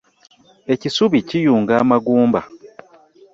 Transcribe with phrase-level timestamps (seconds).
[0.73, 2.41] Ekisubi kiyunga amagumba.